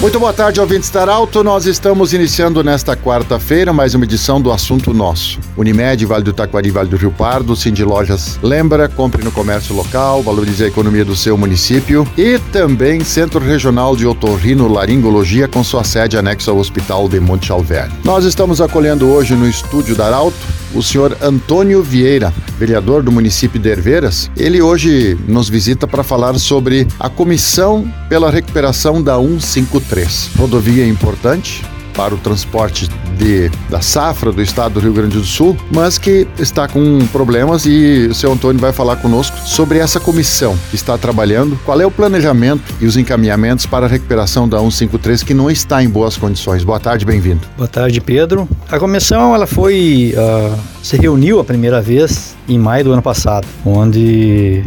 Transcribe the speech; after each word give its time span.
Muito 0.00 0.18
boa 0.18 0.32
tarde, 0.32 0.58
ouvintes 0.58 0.88
da 0.88 1.12
Alto. 1.12 1.44
Nós 1.44 1.66
estamos 1.66 2.14
iniciando 2.14 2.64
nesta 2.64 2.96
quarta-feira 2.96 3.70
mais 3.70 3.94
uma 3.94 4.06
edição 4.06 4.40
do 4.40 4.50
Assunto 4.50 4.94
Nosso. 4.94 5.38
Unimed, 5.58 6.06
Vale 6.06 6.24
do 6.24 6.32
Taquari, 6.32 6.70
Vale 6.70 6.88
do 6.88 6.96
Rio 6.96 7.10
Pardo, 7.10 7.54
Cindy 7.54 7.84
Lojas 7.84 8.40
lembra, 8.42 8.88
compre 8.88 9.22
no 9.22 9.30
comércio 9.30 9.76
local, 9.76 10.22
valorize 10.22 10.64
a 10.64 10.68
economia 10.68 11.04
do 11.04 11.14
seu 11.14 11.36
município 11.36 12.08
e 12.16 12.38
também 12.50 13.04
Centro 13.04 13.40
Regional 13.44 13.94
de 13.94 14.06
Otorrino 14.06 14.72
Laringologia 14.72 15.46
com 15.46 15.62
sua 15.62 15.84
sede 15.84 16.16
anexa 16.16 16.50
ao 16.50 16.56
Hospital 16.56 17.06
de 17.06 17.20
Monte 17.20 17.52
Alverne. 17.52 17.92
Nós 18.02 18.24
estamos 18.24 18.62
acolhendo 18.62 19.06
hoje 19.06 19.34
no 19.34 19.46
estúdio 19.46 19.94
da 19.94 20.06
Arauto 20.06 20.38
o 20.74 20.82
senhor 20.82 21.14
Antônio 21.20 21.82
Vieira, 21.82 22.32
vereador 22.60 23.02
do 23.02 23.10
município 23.10 23.58
de 23.58 23.70
Herveiras. 23.70 24.30
Ele 24.36 24.60
hoje 24.60 25.18
nos 25.26 25.48
visita 25.48 25.86
para 25.88 26.04
falar 26.04 26.38
sobre 26.38 26.86
a 26.98 27.08
comissão 27.08 27.90
pela 28.06 28.30
recuperação 28.30 29.02
da 29.02 29.16
153. 29.16 30.32
Rodovia 30.36 30.86
importante, 30.86 31.64
para 32.00 32.14
o 32.14 32.18
transporte 32.18 32.88
de, 33.18 33.50
da 33.68 33.82
safra 33.82 34.32
do 34.32 34.40
estado 34.40 34.72
do 34.72 34.80
Rio 34.80 34.94
Grande 34.94 35.18
do 35.18 35.24
Sul, 35.24 35.54
mas 35.70 35.98
que 35.98 36.26
está 36.38 36.66
com 36.66 36.98
problemas 37.12 37.66
e 37.66 38.08
o 38.10 38.14
seu 38.14 38.32
Antônio 38.32 38.58
vai 38.58 38.72
falar 38.72 38.96
conosco 38.96 39.36
sobre 39.40 39.78
essa 39.78 40.00
comissão 40.00 40.56
que 40.70 40.76
está 40.76 40.96
trabalhando, 40.96 41.60
qual 41.62 41.78
é 41.78 41.84
o 41.84 41.90
planejamento 41.90 42.74
e 42.80 42.86
os 42.86 42.96
encaminhamentos 42.96 43.66
para 43.66 43.84
a 43.84 43.88
recuperação 43.88 44.48
da 44.48 44.58
153 44.58 45.22
que 45.22 45.34
não 45.34 45.50
está 45.50 45.82
em 45.82 45.90
boas 45.90 46.16
condições. 46.16 46.64
Boa 46.64 46.80
tarde, 46.80 47.04
bem-vindo. 47.04 47.42
Boa 47.54 47.68
tarde, 47.68 48.00
Pedro. 48.00 48.48
A 48.70 48.78
comissão 48.78 49.34
ela 49.34 49.46
foi 49.46 50.14
uh, 50.16 50.58
se 50.82 50.96
reuniu 50.96 51.38
a 51.38 51.44
primeira 51.44 51.82
vez 51.82 52.34
em 52.48 52.58
maio 52.58 52.84
do 52.84 52.92
ano 52.92 53.02
passado, 53.02 53.46
onde 53.62 54.64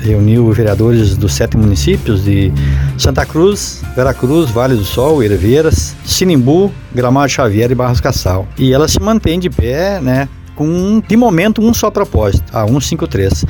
reuniu 0.00 0.50
vereadores 0.52 1.16
dos 1.16 1.34
sete 1.34 1.56
municípios 1.56 2.24
de 2.24 2.52
Santa 2.98 3.24
Cruz, 3.24 3.82
Veracruz, 3.94 4.50
Vale 4.50 4.74
do 4.74 4.84
Sol, 4.84 5.22
Herveiras, 5.22 5.94
Sinimbu, 6.04 6.72
Gramado 6.94 7.28
Xavier 7.30 7.70
e 7.70 7.74
Barros 7.74 8.00
Cassal. 8.00 8.46
E 8.58 8.72
ela 8.72 8.88
se 8.88 9.00
mantém 9.00 9.38
de 9.38 9.50
pé, 9.50 10.00
né, 10.00 10.28
com 10.54 11.02
de 11.06 11.16
momento 11.16 11.62
um 11.62 11.72
só 11.72 11.90
propósito, 11.90 12.44
a 12.56 12.66
153, 12.66 13.44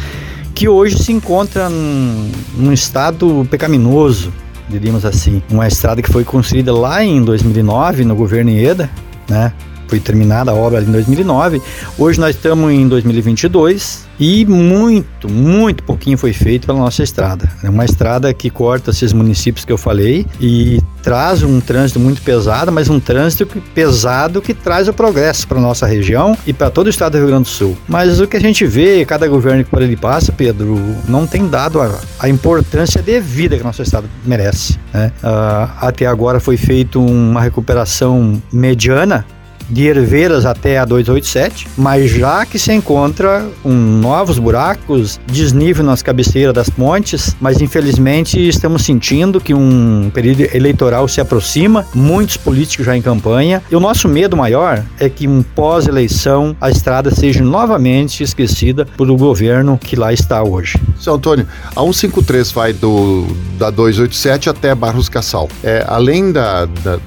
que 0.55 0.69
hoje 0.69 1.03
se 1.03 1.13
encontra 1.13 1.69
num, 1.69 2.31
num 2.57 2.73
estado 2.73 3.47
pecaminoso, 3.51 4.33
diríamos 4.69 5.05
assim. 5.05 5.43
Uma 5.51 5.67
estrada 5.67 6.03
que 6.03 6.11
foi 6.11 6.25
construída 6.25 6.73
lá 6.73 7.05
em 7.05 7.23
2009 7.23 8.05
no 8.05 8.15
governo 8.15 8.51
Ieda, 8.51 8.91
né? 9.29 9.53
Foi 9.93 10.01
terminada 10.01 10.51
a 10.51 10.55
obra 10.55 10.81
em 10.81 10.91
2009. 10.91 11.61
Hoje 11.99 12.19
nós 12.19 12.35
estamos 12.35 12.73
em 12.73 12.89
2022 12.89 14.07
e 14.19 14.47
muito, 14.47 15.29
muito 15.29 15.83
pouquinho 15.83 16.17
foi 16.17 16.33
feito 16.33 16.67
pela 16.67 16.79
nossa 16.79 17.03
estrada. 17.03 17.47
É 17.63 17.69
uma 17.69 17.85
estrada 17.85 18.33
que 18.33 18.49
corta 18.49 18.91
esses 18.91 19.13
municípios 19.13 19.67
que 19.67 19.71
eu 19.71 19.77
falei 19.77 20.27
e 20.41 20.81
traz 21.03 21.43
um 21.43 21.61
trânsito 21.61 22.01
muito 22.01 22.23
pesado, 22.23 22.73
mas 22.73 22.89
um 22.89 22.99
trânsito 22.99 23.45
pesado 23.75 24.41
que 24.41 24.55
traz 24.55 24.89
o 24.89 24.95
progresso 24.95 25.47
para 25.47 25.61
nossa 25.61 25.87
região 25.87 26.39
e 26.47 26.55
para 26.55 26.71
todo 26.71 26.87
o 26.87 26.91
estado 26.91 27.13
do 27.13 27.19
Rio 27.19 27.27
Grande 27.27 27.43
do 27.43 27.49
Sul. 27.49 27.77
Mas 27.87 28.19
o 28.19 28.27
que 28.27 28.39
a 28.39 28.41
gente 28.41 28.65
vê, 28.65 29.05
cada 29.05 29.29
governo 29.29 29.63
que 29.63 29.69
por 29.69 29.83
ele 29.83 29.97
passa, 29.97 30.33
Pedro, 30.33 30.81
não 31.07 31.27
tem 31.27 31.47
dado 31.49 31.83
a, 31.83 32.01
a 32.19 32.31
importância 32.31 33.03
devida 33.03 33.59
que 33.59 33.63
nosso 33.63 33.83
estado 33.83 34.09
merece. 34.25 34.79
Né? 34.95 35.13
Uh, 35.23 35.71
até 35.83 36.07
agora 36.07 36.41
foi 36.41 36.57
feita 36.57 36.99
uma 36.99 37.43
recuperação 37.43 38.41
mediana 38.51 39.27
de 39.69 39.87
Herveiras 39.87 40.45
até 40.45 40.79
a 40.79 40.85
287, 40.85 41.69
mas 41.77 42.11
já 42.11 42.45
que 42.45 42.59
se 42.59 42.73
encontra 42.73 43.47
um, 43.65 43.73
novos 43.73 44.39
buracos, 44.39 45.21
desnível 45.27 45.85
nas 45.85 46.03
cabeceiras 46.03 46.55
das 46.55 46.69
pontes, 46.69 47.37
mas 47.41 47.61
infelizmente 47.61 48.39
estamos 48.49 48.85
sentindo 48.85 49.41
que 49.41 49.55
um 49.55 50.11
período 50.13 50.43
eleitoral 50.55 51.07
se 51.09 51.21
aproxima, 51.21 51.87
muitos 51.95 52.37
políticos 52.37 52.87
já 52.87 52.97
em 52.97 53.03
campanha, 53.03 53.63
e 53.71 53.77
o 53.77 53.81
nosso 53.81 54.09
medo 54.09 54.37
maior 54.37 54.85
é 54.99 55.09
que 55.09 55.27
um 55.27 55.43
pós-eleição 55.43 56.57
a 56.61 56.71
estrada 56.71 57.11
seja 57.11 57.43
novamente 57.43 58.23
esquecida 58.23 58.87
pelo 58.97 59.17
governo 59.17 59.79
que 59.79 59.97
lá 59.97 60.13
está 60.13 60.43
hoje. 60.43 60.79
Seu 60.99 61.15
Antônio, 61.15 61.47
a 61.75 61.81
153 61.81 62.53
vai 62.53 62.73
do 62.73 63.27
da 63.59 63.71
287 63.71 64.51
até 64.51 64.75
Barros 64.75 65.09
Cassal. 65.09 65.49
É, 65.63 65.85
além 65.87 66.33
da, 66.33 66.65
da 66.65 66.99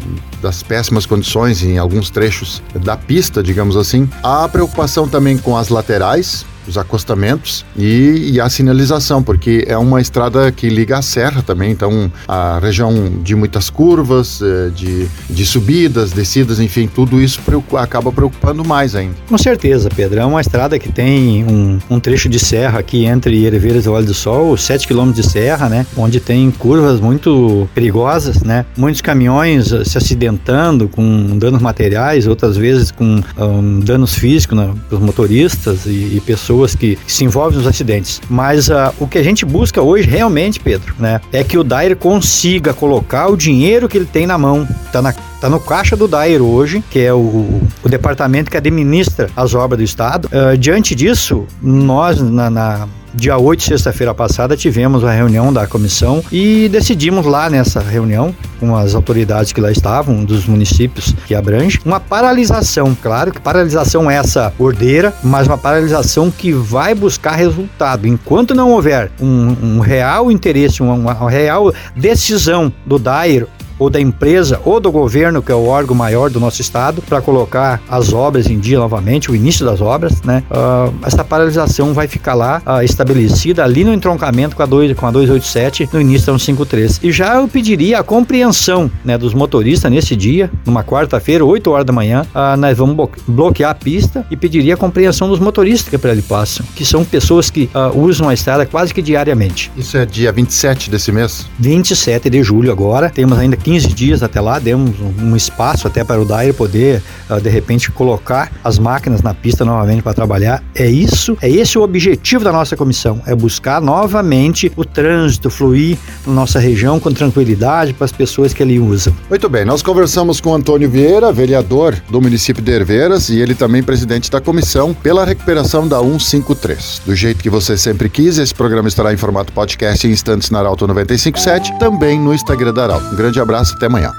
das 0.46 0.62
péssimas 0.62 1.08
condições 1.08 1.64
em 1.64 1.80
alguns 1.80 2.12
trechos 2.12 2.62
da 2.76 2.96
pista, 2.96 3.42
digamos 3.42 3.76
assim. 3.76 4.08
Há 4.22 4.48
preocupação 4.48 5.08
também 5.08 5.40
com 5.40 5.58
as 5.58 5.70
laterais, 5.70 6.46
os 6.68 6.78
acostamentos 6.78 7.66
e, 7.78 8.32
e, 8.34 8.42
a 8.42 8.50
sinalização, 8.50 9.22
porque 9.22 9.64
é 9.68 9.78
uma 9.78 10.02
estrada 10.02 10.52
que 10.52 10.70
liga 10.70 10.98
a 10.98 11.02
serra 11.02 11.42
também, 11.42 11.72
então 11.72 12.12
a 12.28 12.60
região 12.60 12.94
de 13.24 13.36
muitas 13.36 13.70
curvas, 13.70 14.42
eh, 14.42 14.70
de, 14.76 15.08
de 15.30 15.46
subidas, 15.46 16.12
descidas, 16.12 16.60
enfim, 16.60 16.88
tudo 16.88 17.22
isso 17.22 17.42
preocupa, 17.42 17.82
acaba 17.82 18.12
preocupando 18.12 18.64
mais 18.64 18.96
ainda. 18.96 19.16
Com 19.28 19.38
certeza, 19.38 19.90
Pedro. 19.96 20.20
É 20.20 20.26
uma 20.26 20.42
estrada 20.42 20.78
que 20.80 20.92
tem 20.92 21.44
um, 21.46 21.80
um 21.90 22.00
trecho 22.00 22.30
de 22.30 22.40
serra 22.40 22.80
aqui 22.80 23.06
entre 23.06 23.46
Herveiras 23.46 23.86
e 23.86 23.90
Vale 23.90 24.06
do 24.06 24.14
Sol, 24.14 24.58
7 24.58 24.88
km 24.88 25.12
de 25.12 25.24
serra, 25.24 25.70
né? 25.70 25.86
Onde 25.96 26.20
tem 26.20 26.50
curvas 26.52 27.00
muito 27.00 27.68
perigosas, 27.74 28.44
né? 28.44 28.66
Muitos 28.78 29.02
caminhões 29.02 29.72
eh, 29.72 29.84
se 29.84 29.98
acidentando 29.98 30.88
com 30.88 31.38
danos 31.38 31.62
materiais, 31.62 32.28
outras 32.28 32.58
vezes 32.58 32.92
com 32.92 33.22
um, 33.38 33.80
danos 33.80 34.14
físicos 34.14 34.58
né, 34.58 34.74
para 34.88 34.98
os 34.98 35.04
motoristas 35.04 35.86
e, 35.86 36.16
e 36.16 36.22
pessoas 36.26 36.55
pessoas 36.56 36.76
que, 36.76 36.98
se 37.06 37.24
envolvem 37.24 37.58
nos 37.58 37.68
acidentes. 37.68 38.22
Mas 38.30 38.70
uh, 38.70 38.94
o 39.00 39.08
que 39.08 39.18
a 39.18 39.24
gente 39.24 39.46
busca 39.46 39.82
hoje 39.82 40.08
realmente, 40.08 40.60
Pedro, 40.60 40.96
né, 40.98 41.20
é 41.32 41.44
que 41.44 41.58
o 41.58 41.64
Dair 41.64 41.96
consiga 41.96 42.74
colocar 42.74 43.28
o 43.28 43.36
dinheiro 43.36 43.90
que 43.90 43.98
ele 43.98 44.06
tem 44.06 44.26
na 44.26 44.38
mão, 44.38 44.68
tá 44.92 45.02
na 45.02 45.14
Está 45.36 45.50
no 45.50 45.60
caixa 45.60 45.96
do 45.96 46.08
Dair 46.08 46.42
hoje, 46.42 46.84
que 46.90 46.98
é 46.98 47.14
o, 47.14 47.62
o 47.84 47.90
departamento 47.90 48.50
que 48.50 48.58
administra 48.58 49.30
as 49.36 49.54
obras 49.54 49.78
do 49.78 49.84
Estado. 49.84 50.28
Uh, 50.28 50.58
diante 50.58 50.96
disso, 50.96 51.46
nós, 51.62 52.20
na, 52.20 52.50
na 52.50 52.88
dia 53.16 53.38
8, 53.38 53.64
sexta-feira 53.64 54.14
passada, 54.14 54.58
tivemos 54.58 55.04
a 55.04 55.12
reunião 55.12 55.52
da 55.52 55.66
comissão 55.66 56.24
e 56.32 56.68
decidimos 56.70 57.26
lá 57.26 57.50
nessa 57.50 57.80
reunião, 57.80 58.36
com 58.60 58.76
as 58.76 58.94
autoridades 58.94 59.54
que 59.54 59.62
lá 59.62 59.72
estavam, 59.72 60.24
dos 60.24 60.46
municípios 60.46 61.14
que 61.26 61.34
abrange, 61.34 61.80
uma 61.86 62.00
paralisação. 62.00 62.96
Claro 63.02 63.32
que 63.32 63.40
paralisação 63.40 64.10
é 64.10 64.16
essa 64.16 64.54
ordeira, 64.60 65.14
mas 65.24 65.48
uma 65.48 65.58
paralisação 65.58 66.30
que 66.30 66.52
vai 66.52 66.94
buscar 66.94 67.36
resultado. 67.36 68.08
Enquanto 68.08 68.54
não 68.54 68.72
houver 68.72 69.12
um, 69.20 69.56
um 69.62 69.80
real 69.80 70.32
interesse, 70.32 70.82
uma, 70.82 70.94
uma 70.94 71.30
real 71.30 71.74
decisão 71.96 72.72
do 72.86 73.00
DAIR 73.00 73.48
ou 73.78 73.90
da 73.90 74.00
empresa 74.00 74.60
ou 74.64 74.80
do 74.80 74.92
governo, 74.92 75.42
que 75.42 75.52
é 75.52 75.56
o 75.56 75.66
órgão 75.66 75.96
maior 75.96 76.30
do 76.30 76.40
nosso 76.40 76.62
estado, 76.62 77.02
para 77.02 77.22
colocar 77.22 77.82
as 77.90 78.14
obras 78.14 78.48
em 78.48 78.60
dia 78.60 78.78
novamente, 78.80 79.32
o 79.32 79.36
início 79.36 79.66
das 79.66 79.82
obras, 79.82 80.22
né? 80.22 80.44
Uh, 80.50 80.94
essa 81.06 81.24
paralisação 81.24 81.94
vai 81.94 82.08
ficar 82.08 82.34
lá 82.34 82.62
uh, 82.66 82.84
estabelecida 82.84 83.64
ali 83.64 83.84
no 83.84 83.94
entroncamento 83.94 84.56
com 84.56 84.64
a, 84.64 84.66
2, 84.66 84.94
com 84.94 85.06
a 85.06 85.12
287 85.12 85.90
no 85.92 86.02
início 86.02 86.28
da 86.28 86.38
153. 86.38 87.00
E 87.04 87.12
já 87.12 87.36
eu 87.36 87.48
pediria 87.48 88.00
a 88.00 88.04
compreensão 88.04 88.90
né, 89.04 89.18
dos 89.18 89.34
motoristas 89.34 89.92
nesse 89.92 90.16
dia, 90.16 90.50
numa 90.66 90.84
quarta-feira, 90.84 91.44
8 91.44 91.70
horas 91.72 91.86
da 91.86 91.94
manhã, 91.94 92.26
uh, 92.34 92.58
nós 92.58 92.78
vamos 92.78 93.10
bloquear 93.28 93.72
a 93.72 93.76
pista 93.76 94.26
e 94.30 94.36
pediria 94.36 94.74
a 94.74 94.78
compreensão 94.78 95.28
dos 95.30 95.40
motoristas 95.40 95.90
que 95.90 95.98
por 95.98 96.10
ali 96.10 96.22
passam, 96.22 96.66
que 96.76 96.86
são 96.86 97.04
pessoas 97.04 97.50
que 97.50 97.70
usam 97.94 98.30
a 98.30 98.34
estrada 98.34 98.66
quase 98.66 98.94
que 98.94 99.02
diariamente. 99.02 99.72
Isso 99.76 99.98
é 99.98 100.06
dia 100.06 100.32
27 100.32 100.90
desse 100.90 101.12
mês? 101.12 101.46
27 101.60 102.30
de 102.30 102.44
julho 102.44 102.72
agora, 102.72 103.10
temos 103.10 103.38
ainda 103.38 103.56
15 103.66 103.88
dias 103.88 104.22
até 104.22 104.40
lá, 104.40 104.60
demos 104.60 104.94
um, 105.00 105.36
espaço 105.36 105.88
até 105.88 106.04
para 106.04 106.22
o 106.22 106.26
Dair 106.26 106.54
poder, 106.54 107.02
uh, 107.28 107.42
de 107.42 107.50
repente, 107.50 107.90
colocar 107.90 108.52
as 108.64 108.78
máquinas 108.78 109.24
na 109.24 109.34
pista 109.34 109.66
novamente 109.66 110.04
para 110.04 110.14
trabalhar. 110.14 110.64
É 110.76 110.86
isso, 110.88 111.36
é 111.42 111.50
esse 111.50 111.76
o 111.76 111.82
objetivo 111.82 112.44
da 112.44 112.52
nossa 112.52 112.78
comissão, 112.78 113.20
é 113.26 113.34
buscar 113.34 113.82
novamente 113.82 114.72
o 114.76 114.86
trânsito 114.86 115.50
fluir 115.50 115.98
na 116.28 116.34
nossa 116.34 116.60
região 116.60 117.00
com 117.00 117.12
tranquilidade 117.12 117.92
para 117.92 118.06
as 118.06 118.12
pessoas 118.12 118.54
que 118.54 118.62
ali 118.62 118.80
usam. 118.80 119.12
Muito 119.28 119.50
bem, 119.50 119.66
nós 119.66 119.82
conversamos 119.82 120.40
com 120.40 120.54
Antônio 120.54 120.88
Vieira, 120.88 121.32
vereador 121.32 121.96
do 122.08 122.22
município 122.22 122.62
de 122.62 122.72
Herveiras 122.72 123.30
e 123.30 123.40
ele 123.40 123.56
também 123.56 123.82
presidente 123.82 124.30
da 124.30 124.40
comissão 124.40 124.94
pela 124.94 125.26
recuperação 125.26 125.88
da 125.88 126.00
153. 126.00 127.02
Do 127.04 127.16
jeito 127.16 127.42
que 127.42 127.50
você 127.50 127.76
sempre 127.76 128.10
quis, 128.10 128.38
esse 128.38 128.54
programa 128.54 128.88
estará 128.88 129.12
em 129.12 129.18
formato 129.18 129.52
podcast 129.52 130.06
em 130.08 130.12
instantes 130.12 130.52
na 130.52 130.60
Arauto 130.60 130.86
957, 130.86 131.80
também 131.80 132.20
no 132.20 132.32
Instagram 132.32 132.72
da 132.72 132.84
Arauto. 132.84 133.08
Um 133.08 133.16
grande 133.16 133.40
abraço 133.40 133.55
abraço, 133.56 133.74
até 133.76 133.86
amanhã. 133.86 134.12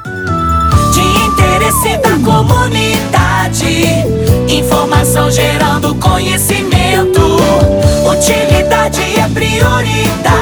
De 0.93 1.01
interesse 1.27 1.97
da 1.99 2.19
comunidade, 2.25 3.85
informação 4.49 5.31
gerando 5.31 5.95
conhecimento. 5.97 7.21
Utilidade 8.11 9.03
é 9.19 9.29
prioridade. 9.29 10.36